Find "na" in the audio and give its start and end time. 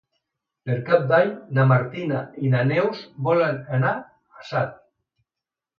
1.59-1.67, 2.55-2.65